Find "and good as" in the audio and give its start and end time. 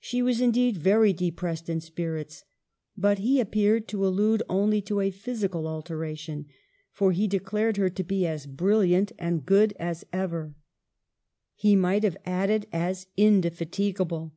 9.20-10.04